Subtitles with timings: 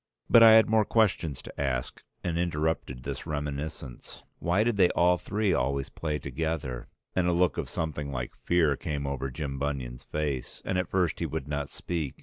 [0.31, 4.23] But I had more questions to ask and interrupted this reminiscence.
[4.39, 6.87] Why did they all three always play together?
[7.15, 11.19] And a look of something like fear came over Jim Bunion's face; and at first
[11.19, 12.15] he would not speak.